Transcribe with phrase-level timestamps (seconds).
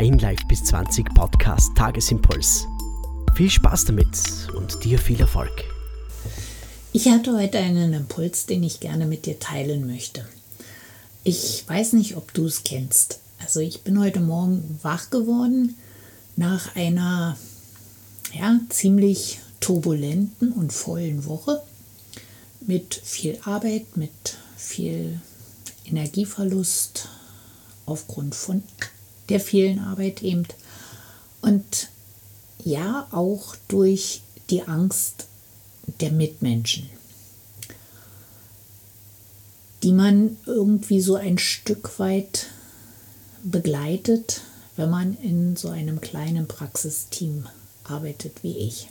[0.00, 2.66] dein Live bis 20 Podcast Tagesimpuls.
[3.34, 4.08] Viel Spaß damit
[4.56, 5.52] und dir viel Erfolg.
[6.94, 10.26] Ich hatte heute einen Impuls, den ich gerne mit dir teilen möchte.
[11.22, 13.20] Ich weiß nicht, ob du es kennst.
[13.40, 15.76] Also ich bin heute Morgen wach geworden
[16.34, 17.36] nach einer
[18.32, 21.62] ja, ziemlich turbulenten und vollen Woche
[22.62, 25.20] mit viel Arbeit, mit viel
[25.84, 27.06] Energieverlust
[27.84, 28.62] aufgrund von
[29.30, 30.46] der vielen Arbeit eben.
[31.40, 31.88] Und
[32.64, 35.26] ja, auch durch die Angst
[36.00, 36.88] der Mitmenschen,
[39.82, 42.48] die man irgendwie so ein Stück weit
[43.42, 44.42] begleitet,
[44.76, 47.46] wenn man in so einem kleinen Praxisteam
[47.84, 48.88] arbeitet wie ich.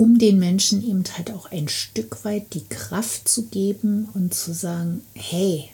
[0.00, 4.54] Um den Menschen eben halt auch ein Stück weit die Kraft zu geben und zu
[4.54, 5.68] sagen, hey,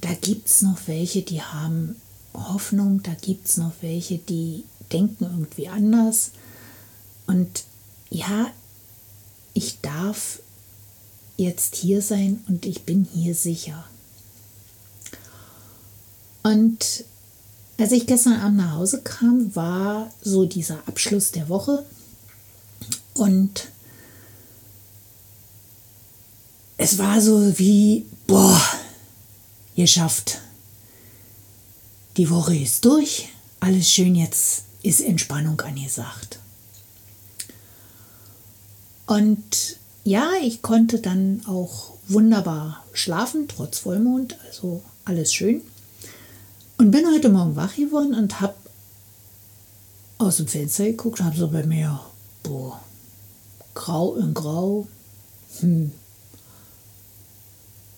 [0.00, 1.94] da gibt es noch welche, die haben
[2.34, 6.32] Hoffnung, da gibt es noch welche, die denken irgendwie anders.
[7.28, 7.62] Und
[8.10, 8.50] ja,
[9.54, 10.40] ich darf
[11.36, 13.84] jetzt hier sein und ich bin hier sicher.
[16.42, 17.04] Und
[17.78, 21.84] als ich gestern Abend nach Hause kam, war so dieser Abschluss der Woche
[23.14, 23.68] und
[26.76, 28.60] es war so wie, boah,
[29.76, 30.38] geschafft.
[32.16, 33.28] Die Woche ist durch,
[33.60, 36.40] alles schön, jetzt ist Entspannung angesagt.
[39.06, 45.62] Und ja, ich konnte dann auch wunderbar schlafen, trotz Vollmond, also alles schön.
[46.78, 48.54] Und bin heute Morgen wach geworden und habe
[50.18, 52.00] aus dem Fenster geguckt und habe so bei mir,
[52.42, 52.80] boah,
[53.82, 54.86] grau in grau.
[55.58, 55.92] Hm.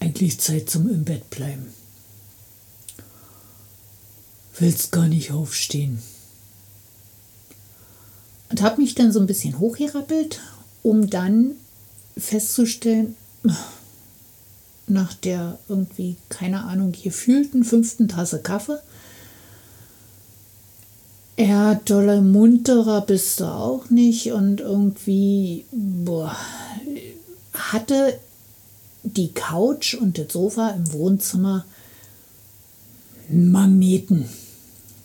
[0.01, 1.67] Eigentlich Zeit zum im Bett bleiben.
[4.59, 6.03] Willst gar nicht aufstehen.
[8.49, 10.41] Und habe mich dann so ein bisschen hochgerappelt,
[10.83, 11.53] um dann
[12.17, 13.17] festzustellen,
[14.87, 18.81] nach der irgendwie, keine Ahnung, gefühlten fünften Tasse Kaffee,
[21.37, 26.37] ja, toller munterer bist du auch nicht und irgendwie boah,
[27.53, 28.19] hatte
[29.03, 31.65] die Couch und das Sofa im Wohnzimmer
[33.29, 34.29] einen Magneten,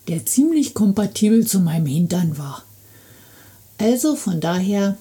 [0.08, 2.64] der ziemlich kompatibel zu meinem Hintern war.
[3.78, 4.98] Also von daher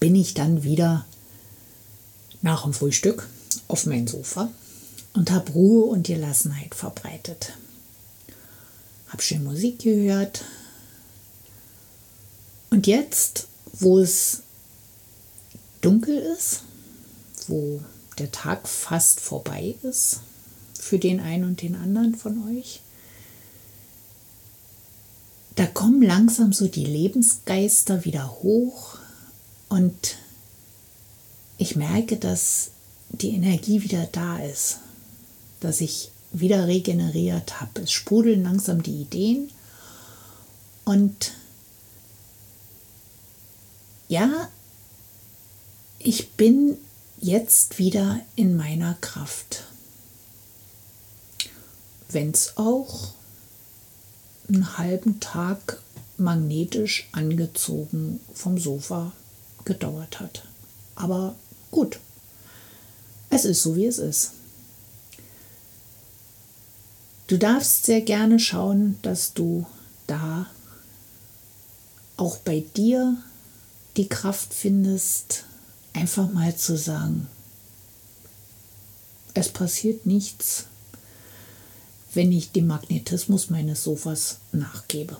[0.00, 1.06] bin ich dann wieder
[2.42, 3.26] nach dem Frühstück
[3.68, 4.50] auf mein Sofa
[5.14, 7.52] und habe Ruhe und Gelassenheit verbreitet
[9.08, 10.44] habe schön Musik gehört.
[12.70, 14.42] Und jetzt, wo es
[15.80, 16.62] dunkel ist,
[17.46, 17.80] wo
[18.18, 20.20] der Tag fast vorbei ist,
[20.78, 22.80] für den einen und den anderen von euch,
[25.56, 28.98] da kommen langsam so die Lebensgeister wieder hoch
[29.68, 30.16] und
[31.56, 32.70] ich merke, dass
[33.08, 34.78] die Energie wieder da ist,
[35.60, 37.82] dass ich wieder regeneriert habe.
[37.82, 39.50] Es sprudeln langsam die Ideen
[40.84, 41.32] und
[44.08, 44.48] ja,
[45.98, 46.78] ich bin
[47.20, 49.64] jetzt wieder in meiner Kraft.
[52.08, 53.12] Wenn es auch
[54.48, 55.82] einen halben Tag
[56.16, 59.12] magnetisch angezogen vom Sofa
[59.64, 60.44] gedauert hat.
[60.94, 61.34] Aber
[61.70, 62.00] gut,
[63.30, 64.32] es ist so, wie es ist.
[67.28, 69.66] Du darfst sehr gerne schauen, dass du
[70.06, 70.46] da
[72.16, 73.18] auch bei dir
[73.98, 75.44] die Kraft findest,
[75.92, 77.28] einfach mal zu sagen,
[79.34, 80.64] es passiert nichts,
[82.14, 85.18] wenn ich dem Magnetismus meines Sofas nachgebe.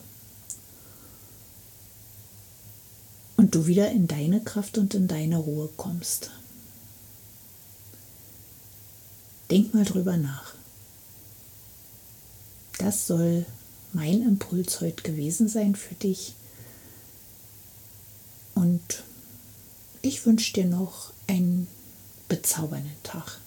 [3.37, 6.31] Und du wieder in deine Kraft und in deine Ruhe kommst.
[9.51, 10.58] Denk mal drüber nach.
[12.79, 13.45] Das soll
[13.93, 16.33] mein Impuls heute gewesen sein für dich.
[18.55, 19.03] Und
[20.01, 21.67] ich wünsche dir noch einen
[22.29, 23.39] bezaubernden Tag.